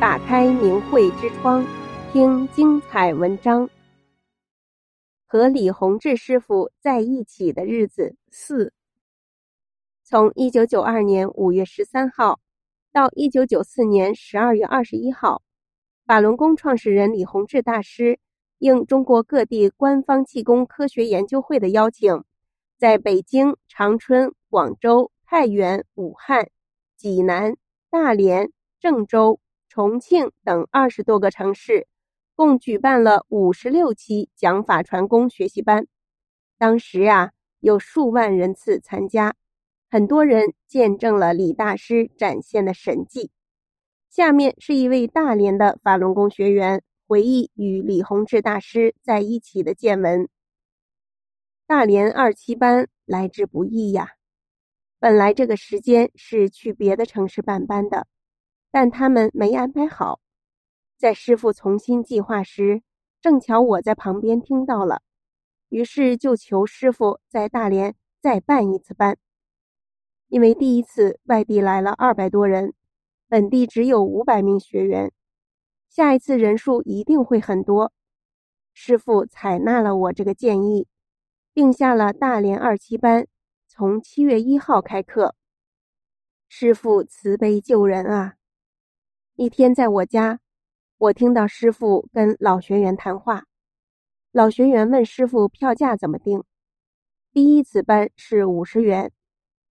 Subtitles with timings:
[0.00, 1.66] 打开明慧之窗，
[2.12, 3.68] 听精彩文章。
[5.26, 8.72] 和李洪志师傅在一起的日子四，
[10.04, 12.38] 从一九九二年五月十三号
[12.92, 15.42] 到一九九四年十二月二十一号，
[16.06, 18.20] 法轮功创始人李洪志大师
[18.58, 22.22] 应中国各地官方气功科学研究会的邀请，
[22.78, 26.48] 在北京、长春、广州、太原、武汉、
[26.96, 27.56] 济南、
[27.90, 29.40] 大连、郑州、
[29.78, 31.86] 重庆等二十多个城市，
[32.34, 35.86] 共举办了五十六期讲法传功学习班。
[36.58, 39.36] 当时啊，有数万人次参加，
[39.88, 43.30] 很多人见证了李大师展现的神迹。
[44.10, 50.28] 下面是一位大连的法轮功学员回忆与李洪志大师在一起的见闻。
[51.68, 54.08] 大连二期班来之不易呀。
[54.98, 58.08] 本来这个时间是去别的城市办班的，
[58.70, 60.20] 但他们没安排好。
[60.96, 62.82] 在师傅重新计划时，
[63.20, 65.02] 正巧我在旁边听到了，
[65.68, 69.16] 于是就求师傅在大连再办一次班。
[70.28, 72.74] 因为第一次外地来了二百多人，
[73.28, 75.12] 本地只有五百名学员，
[75.88, 77.92] 下一次人数一定会很多。
[78.72, 80.86] 师傅采纳了我这个建议，
[81.54, 83.26] 定下了大连二期班。
[83.66, 85.36] 从七月一号开课，
[86.48, 88.37] 师傅慈悲救人啊！
[89.40, 90.40] 一天在我家，
[90.96, 93.44] 我听到师傅跟老学员谈话。
[94.32, 96.42] 老学员问师傅票价怎么定？
[97.30, 99.12] 第一次班是五十元。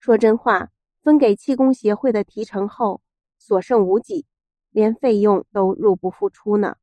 [0.00, 0.72] 说真话，
[1.04, 3.02] 分给气功协会的提成后，
[3.38, 4.26] 所剩无几，
[4.70, 6.74] 连费用都入不敷出呢。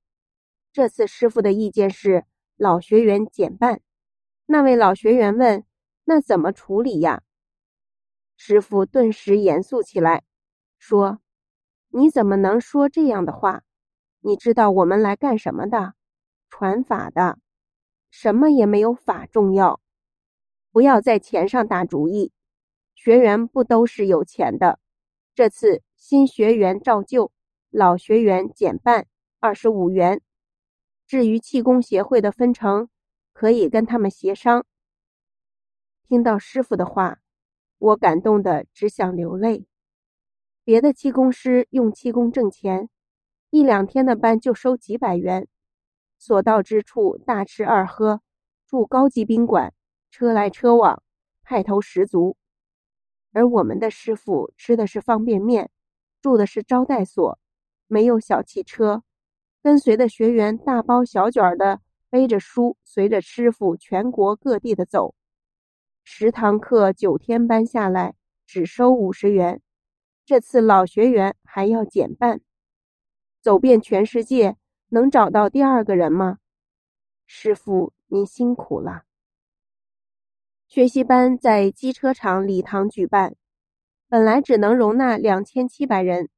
[0.71, 2.23] 这次师傅的意见是
[2.55, 3.81] 老学员减半。
[4.45, 5.65] 那位老学员问。
[6.05, 7.23] 那怎么处理呀？
[8.37, 10.23] 师傅顿时严肃起来，
[10.79, 11.19] 说
[11.89, 13.63] ：“你怎么能说这样的话？
[14.21, 15.93] 你知道我们来干什么的？
[16.49, 17.39] 传法的，
[18.11, 19.79] 什么也没有法重要。
[20.71, 22.31] 不要在钱上打主意，
[22.93, 24.79] 学员不都是有钱的。
[25.33, 27.31] 这次新学员照旧，
[27.69, 29.07] 老学员减半，
[29.39, 30.21] 二十五元。
[31.07, 32.89] 至于气功协会的分成，
[33.31, 34.65] 可以跟他们协商。”
[36.07, 37.19] 听到师傅的话，
[37.77, 39.65] 我感动得只想流泪。
[40.69, 42.89] 别的气功师用气功挣钱，
[43.49, 45.47] 一两天的班就收几百元，
[46.19, 48.21] 所到之处大吃二喝，
[48.67, 49.73] 住高级宾馆，
[50.11, 51.01] 车来车往，
[51.41, 52.37] 派头十足。
[53.33, 55.71] 而我们的师傅吃的是方便面，
[56.21, 57.39] 住的是招待所，
[57.87, 59.01] 没有小汽车，
[59.63, 61.81] 跟随的学员大包小卷的
[62.11, 65.15] 背着书，随着师傅全国各地的走。
[66.03, 68.13] 十堂课九天班下来
[68.45, 69.63] 只收五十元，
[70.29, 72.41] 这次老学员还要减半。
[73.41, 74.57] 走遍全世界，
[74.89, 76.37] 能找到第二个人吗？
[77.25, 79.05] 师傅，您辛苦了。
[80.67, 83.37] 学习班在机车厂礼堂举办，
[84.07, 86.29] 本来只能容纳两千七百人，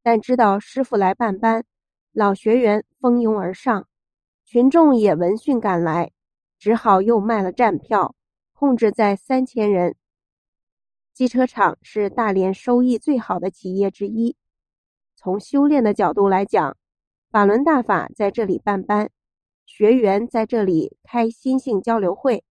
[0.00, 1.64] 但知道师傅来办班，
[2.12, 3.88] 老学员蜂拥而上，
[4.44, 6.12] 群众也闻讯赶来，
[6.56, 8.14] 只好又卖了站票。
[8.52, 9.96] 控制在三千人。
[11.18, 14.36] 机车厂是大连收益最好的企业之一。
[15.16, 16.76] 从修炼的角度来讲，
[17.32, 19.10] 法轮大法在这里办班，
[19.66, 22.44] 学员在这里开心性交流会，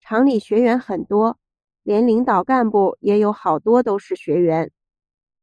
[0.00, 1.38] 厂里学员很多，
[1.84, 4.72] 连领导干部也有好多都是学员。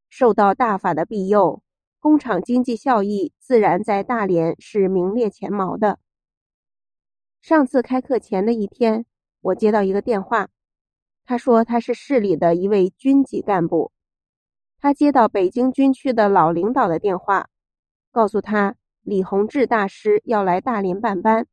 [0.09, 1.63] 受到大法的庇佑，
[1.97, 5.97] 工厂经济效益自然在大连是名列前茅的。
[7.39, 9.05] 上次开课前的一天。
[9.39, 10.49] 我接到一个电话，
[11.29, 13.91] 他说他是市里的一位军级干部，
[14.79, 17.49] 他接到北京军区的老领导的电话，
[18.11, 21.45] 告诉他李洪志大师要来大连办班，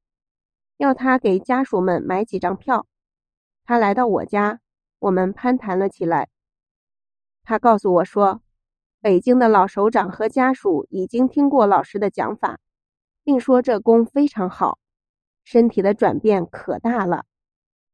[0.78, 2.86] 要他给家属们买几张票。
[3.66, 4.60] 他来到我家，
[4.98, 6.30] 我们攀谈了起来。
[7.44, 8.40] 他告诉我说，
[9.02, 12.58] 北京的老首长和家属已经听过老师的讲法，
[13.22, 14.78] 并说这功非常好，
[15.44, 17.26] 身体的转变可大了。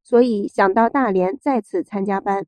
[0.03, 2.47] 所以想到大连再次参加班，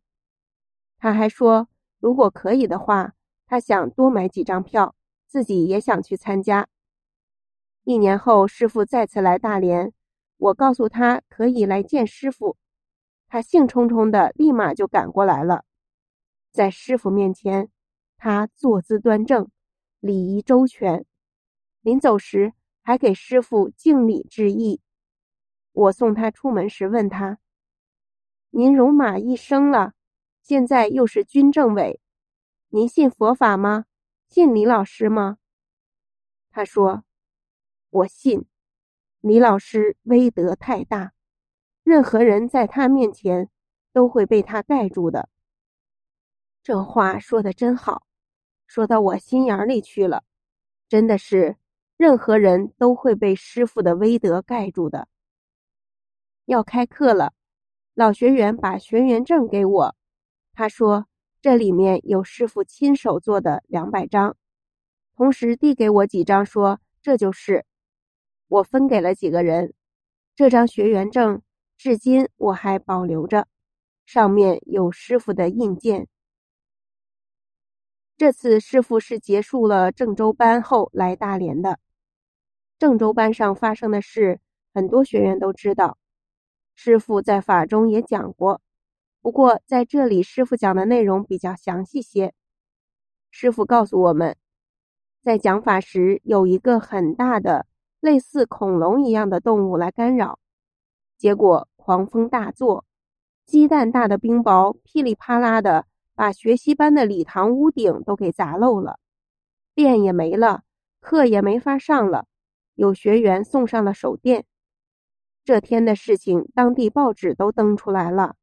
[0.99, 1.69] 他还说，
[1.99, 3.15] 如果可以的话，
[3.47, 4.95] 他想多买几张票，
[5.27, 6.69] 自己也想去参加。
[7.85, 9.93] 一年后，师傅再次来大连，
[10.37, 12.56] 我告诉他可以来见师傅，
[13.29, 15.65] 他兴冲冲的立马就赶过来了。
[16.51, 17.71] 在师傅面前，
[18.17, 19.49] 他坐姿端正，
[20.01, 21.05] 礼仪周全，
[21.83, 22.53] 临走时
[22.83, 24.81] 还给师傅敬礼致意。
[25.73, 27.39] 我送他出门时问他。
[28.56, 29.95] 您戎马一生了，
[30.41, 32.01] 现在又是军政委，
[32.69, 33.87] 您信佛法吗？
[34.29, 35.39] 信李老师吗？
[36.53, 37.03] 他说
[37.91, 38.47] ：“我信，
[39.19, 41.15] 李老师威德太大，
[41.83, 43.51] 任何人在他面前
[43.93, 45.29] 都会被他盖住的。”
[46.62, 48.06] 这话说的真好，
[48.69, 50.23] 说到我心眼里去了。
[50.89, 51.56] 真的是，
[51.97, 55.09] 任何人都会被师傅的威德盖住的。
[56.45, 57.35] 要开课了，
[57.94, 59.94] 老学员把学员证给我，
[60.52, 61.06] 他说
[61.41, 64.37] 这里面有师傅亲手做的两百张，
[65.17, 67.64] 同时递给我几张，说这就是。
[68.49, 69.75] 我分给了几个人，
[70.35, 71.41] 这张学员证
[71.76, 73.46] 至今我还保留着，
[74.06, 76.08] 上面有师傅的印鉴。
[78.17, 81.79] 这次师傅是结束了郑州班后来大连的。
[82.76, 84.41] 郑州班上发生的事，
[84.73, 85.96] 很多学员都知道。
[86.75, 88.61] 师父在法中也讲过，
[89.23, 92.35] 不过在这里师父讲的内容比较详细些。
[93.31, 94.37] 师父告诉我们，
[95.23, 97.67] 在讲法时有一个很大的
[98.00, 100.38] 类似恐龙一样的动物来干扰，
[101.17, 102.85] 结果狂风大作，
[103.44, 105.87] 鸡蛋大的冰雹噼里啪啦的。
[106.17, 109.00] 把学习班的礼堂屋顶都给砸漏了，
[109.75, 110.62] 电也没了，
[111.00, 112.29] 课也没法上了。
[112.77, 114.44] 有学员送上了手电。
[115.44, 118.37] 这天的事情，当地报纸都登出来了。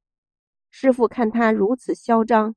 [0.69, 2.53] 师傅看他如此嚣张，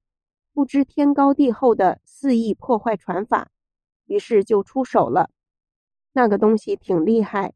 [0.53, 3.51] 不知天高地厚的肆意破坏传法，
[4.05, 5.31] 于是就出手了。
[6.13, 7.55] 那个东西挺厉害，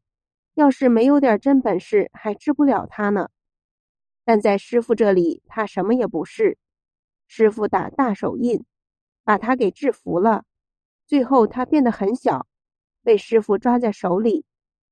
[0.55, 3.29] 要是没有点真本事，还治不了他呢。
[4.25, 6.57] 但在师傅这里，他什么也不是。
[7.27, 8.65] 师傅打大手印，
[9.23, 10.43] 把他给制服了。
[11.05, 12.47] 最后他变得很小，
[13.03, 14.43] 被师傅抓在手里，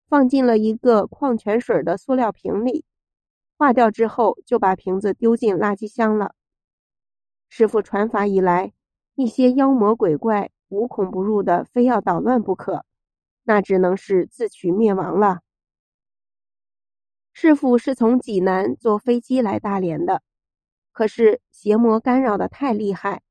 [0.07, 2.85] 放进了一个矿泉水的塑料瓶里。
[3.57, 6.35] 化掉之后，就把瓶子丢进垃圾箱了。
[7.49, 8.73] 师傅传法以来，
[9.15, 12.85] 一些妖魔鬼怪无孔不入的，非要捣乱不可，
[13.43, 15.41] 那只能是自取灭亡了。
[17.33, 20.21] 师傅是从济南坐飞机来大连的。
[20.91, 23.21] 可是邪魔干扰的太厉害，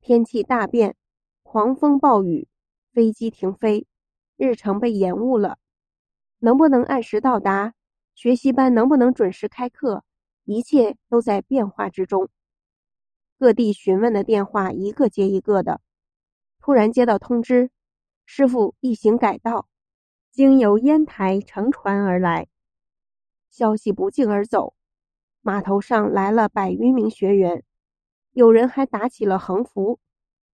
[0.00, 0.96] 天气大变，
[1.42, 2.48] 狂风暴雨，
[2.92, 3.86] 飞机停飞，
[4.36, 5.58] 日程被延误了。
[6.44, 7.72] 能不能按时到达？
[8.16, 10.02] 学习班能不能准时开课？
[10.44, 12.30] 一切都在变化之中。
[13.38, 15.80] 各地询问的电话一个接一个的，
[16.58, 17.70] 突然接到通知，
[18.26, 19.68] 师傅一行改道，
[20.32, 22.48] 经由烟台乘船而来。
[23.48, 24.74] 消息不胫而走。
[25.42, 27.62] 码头上来了百余名学员，
[28.32, 30.00] 有人还打起了横幅，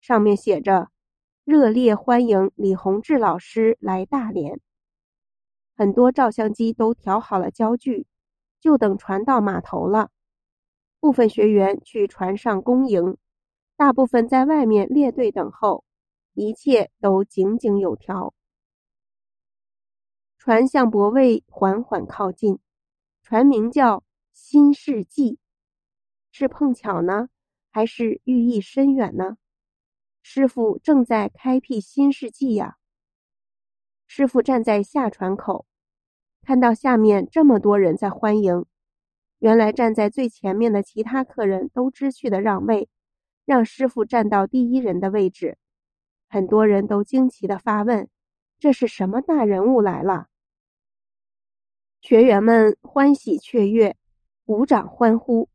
[0.00, 0.90] 上面写着
[1.46, 4.60] “热烈欢迎李洪志老师来大连”。
[5.76, 8.06] 很多照相机都调好了焦距，
[8.60, 10.10] 就等船到码头了。
[10.98, 13.16] 部分学员去船上恭迎，
[13.76, 15.84] 大部分在外面列队等候，
[16.34, 18.34] 一切都井井有条。
[20.38, 22.58] 船向泊位缓缓靠近，
[23.22, 24.02] 船名叫。
[24.38, 25.38] 新世纪，
[26.30, 27.30] 是碰巧呢，
[27.70, 29.38] 还是寓意深远呢？
[30.20, 32.76] 师傅正在开辟新世纪呀。
[34.06, 35.66] 师傅站在下船口，
[36.42, 38.64] 看到下面这么多人在欢迎，
[39.38, 42.88] 原来站在最前面的其他客人都知趣的让位，
[43.44, 45.58] 让师傅站到第一人的位置。
[46.28, 48.08] 很多人都惊奇的发问
[48.58, 50.26] ：“这是什么大人物来了？”
[52.00, 53.96] 学员们欢喜雀跃。
[54.44, 55.48] 鼓掌欢呼，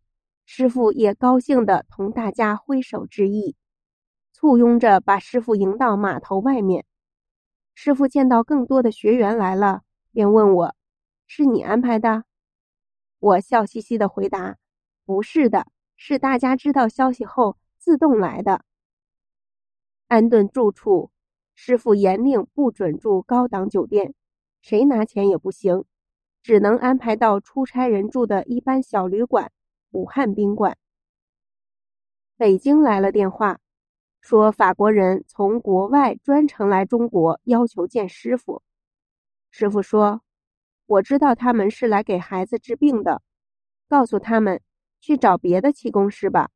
[0.44, 3.56] 师傅也高兴的同大家挥手致意，
[4.34, 6.84] 簇拥着把师傅迎到码头外面。
[7.84, 10.76] 师傅见到更多的学员来了，便问我
[11.26, 12.26] ：“是你安排的？”
[13.18, 14.58] 我笑嘻嘻地回答
[15.04, 18.64] ：“不是的，是大家知道消息后自动来的。”
[20.08, 21.10] 安顿住处，
[21.56, 24.14] 师傅严令不准住高档酒店，
[24.62, 25.84] 谁拿钱也不行。
[26.44, 29.52] 只能安排到出差人住的一般小旅馆——
[29.90, 30.78] 武汉宾馆。
[32.38, 33.60] 北京来了电话，
[34.22, 38.62] 说法国人从国外专程来中国，要求见师傅。
[39.50, 40.22] 师傅说
[40.86, 43.24] ：“我知道他们是来给孩子治病的，
[43.90, 44.62] 告诉他们
[45.00, 46.52] 去找别的气功师吧。”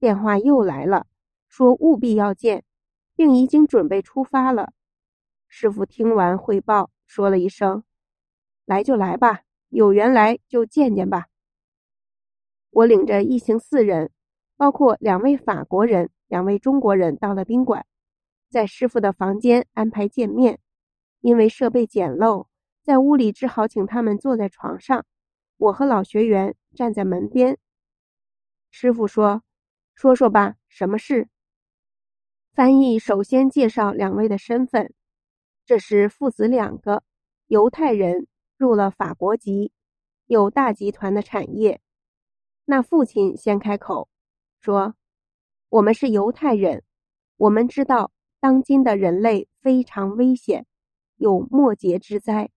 [0.00, 1.06] 电话又来了，
[1.48, 2.64] 说务必要见，
[3.14, 4.72] 并已经准备出发了。
[5.46, 7.84] 师傅听完汇报，说了一声。
[8.64, 11.28] 来就来吧，有缘来就见见吧。
[12.70, 14.10] 我领着一行四人，
[14.56, 17.84] 包括两位法国人、两位中国人，到了宾馆，
[18.48, 20.60] 在师傅的房间安排见面。
[21.20, 22.46] 因为设备简陋，
[22.84, 25.04] 在屋里只好请他们坐在床上，
[25.56, 27.58] 我和老学员站在门边。
[28.70, 29.42] 师傅说
[29.96, 31.28] ：“说说吧，什么事？”
[32.54, 34.94] 翻译首先介绍两位的身份。
[35.66, 37.02] 这是父子两个
[37.48, 39.72] 犹太人入了法国籍，
[40.26, 41.80] 有大集团的产业。
[42.64, 44.08] 那父亲先开口
[44.60, 44.94] 说
[45.70, 46.82] ：“我们是犹太人，
[47.36, 48.10] 我们知道
[48.40, 50.66] 当今的人类非常危险，
[51.14, 52.50] 有末节之灾。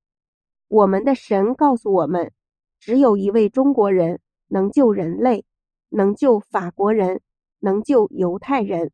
[0.68, 2.34] 我们的神告诉我们，
[2.80, 5.46] 只有一位中国人能救人类，
[5.90, 7.22] 能救法国人，
[7.60, 8.92] 能救犹太人。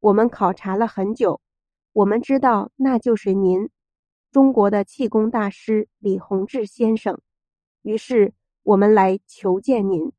[0.00, 1.40] 我们考察了很久。”
[1.92, 3.68] 我们知道，那就是您，
[4.30, 7.20] 中国的气功大师李洪志先生。
[7.82, 8.32] 于是
[8.62, 10.12] 我们来求见您。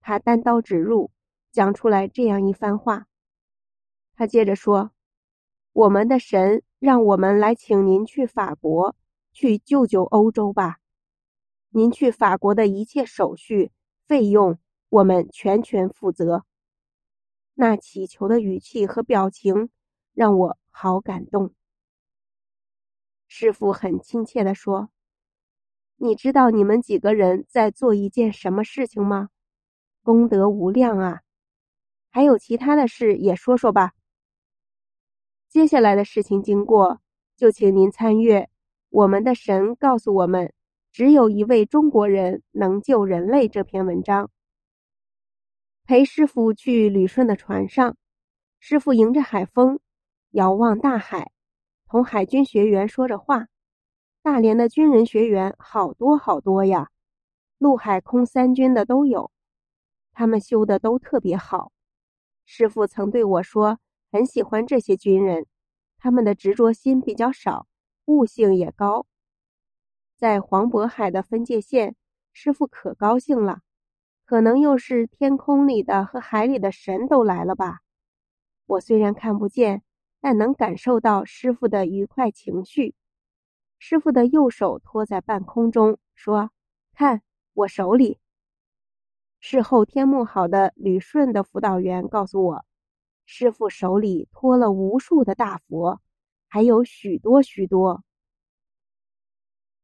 [0.00, 1.10] 他单刀直入，
[1.50, 3.06] 讲出来这样一番话。
[4.14, 4.92] 他接着说
[5.72, 8.96] ：“我们的神让我们来请您去法国，
[9.32, 10.78] 去救救欧洲吧。
[11.70, 13.72] 您去法国的一切手续
[14.06, 16.44] 费用，我们全权负责。”
[17.54, 19.70] 那乞求的语气和表情。
[20.12, 21.54] 让我好感动。
[23.26, 24.90] 师傅很亲切地说
[25.96, 29.30] ：“你知道你们几个人在做一件什么事情吗？
[30.02, 31.20] 功德无量啊！
[32.10, 33.92] 还有其他的事也说说吧。
[35.48, 37.00] 接下来的事情经过，
[37.36, 38.48] 就请您参阅。
[38.88, 40.52] 我们的神告诉我们，
[40.92, 44.30] 只有一位中国人能救人类这篇文章。
[45.84, 47.96] 陪师傅去旅顺的船上，
[48.58, 49.80] 师傅迎着海风。”
[50.30, 51.32] 遥望大海，
[51.88, 53.48] 同海军学员说着话。
[54.22, 56.90] 大连的军人学员好多好多呀，
[57.58, 59.32] 陆海空三军的都有，
[60.12, 61.72] 他们修的都特别好。
[62.52, 63.78] 师傅曾对我说，
[64.10, 65.46] 很喜欢这些军人，
[65.98, 67.68] 他们的执着心比较少，
[68.06, 69.06] 悟性也高。
[70.16, 71.94] 在黄渤海的分界线，
[72.32, 73.60] 师傅可高兴了，
[74.24, 77.82] 可能又是天空里的和海里的神都来了吧。
[78.66, 79.84] 我虽然看不见。
[80.22, 82.94] 但能感受到师傅的愉快情绪。
[83.78, 86.50] 师傅的右手托在半空中，说
[86.92, 87.22] ：“看
[87.54, 88.18] 我手里。”
[89.40, 92.64] 事后天目好的旅顺的辅导员告诉我，
[93.24, 96.00] 师傅手里托了无数的大佛，
[96.46, 98.04] 还有许多许多。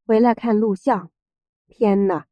[0.06, 1.10] 回来看录像，
[1.66, 2.26] 天哪！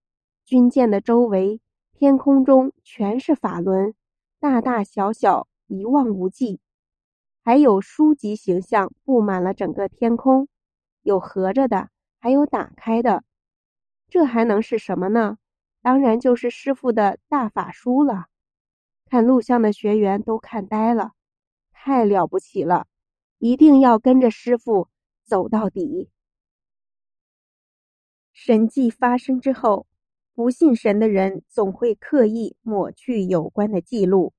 [0.45, 1.63] 军舰的周围，
[1.95, 3.95] 天空中全是法轮，
[4.39, 6.61] 大大小小，一望无际。
[7.43, 10.47] 还有书籍形象布满了整个天空，
[11.01, 11.89] 有合着的，
[12.21, 13.25] 还有打开的，
[14.09, 15.39] 这还能是什么呢？
[15.85, 18.29] 当然就是师傅的大法书了。
[19.11, 21.13] 看录像的学员都看呆了，
[21.73, 22.87] 太了不起了，
[23.39, 24.89] 一定要跟着师傅
[25.27, 26.09] 走到底。
[28.33, 29.87] 神迹发生之后，
[30.35, 34.33] 不信神的人总会刻意抹去有关的记录，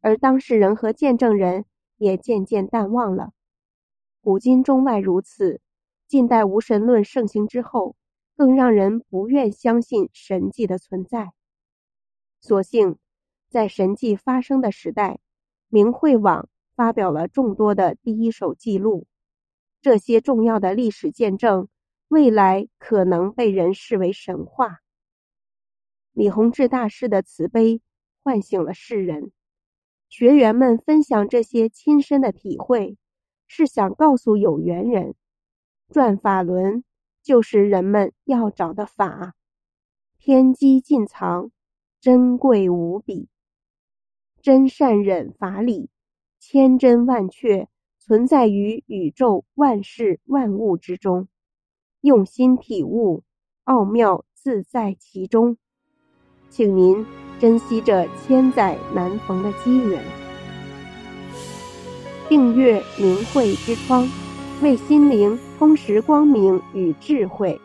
[0.00, 1.66] 而当事人和见证人。
[1.98, 3.32] 也渐渐淡忘了，
[4.20, 5.62] 古今中外如此。
[6.06, 7.96] 近代无神论盛行之后，
[8.36, 11.32] 更让人不愿相信神迹的存在。
[12.40, 12.98] 所幸，
[13.48, 15.18] 在神迹发生的时代，
[15.68, 19.06] 明慧网发表了众多的第一手记录，
[19.80, 21.68] 这些重要的历史见证，
[22.08, 24.80] 未来可能被人视为神话。
[26.12, 27.80] 李洪志大师的慈悲，
[28.22, 29.32] 唤醒了世人。
[30.08, 32.96] 学员们分享这些亲身的体会，
[33.48, 35.14] 是想告诉有缘人，
[35.88, 36.84] 转法轮
[37.26, 39.34] 就是人们要找的法，
[40.16, 41.50] 天机尽藏，
[42.00, 43.28] 珍贵无比，
[44.40, 45.90] 真善忍法理，
[46.38, 47.66] 千真万确，
[47.98, 51.26] 存在于宇宙万事万物之中，
[52.00, 53.24] 用心体悟，
[53.64, 55.58] 奥妙自在其中，
[56.48, 57.04] 请您。
[57.40, 60.02] 珍惜这千载难逢的机缘，
[62.28, 64.08] 订阅明慧之窗，
[64.62, 67.60] 为心灵充实光明与智慧。